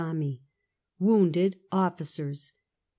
WOUNDED 0.99 1.57
OFFICERS. 1.71 2.53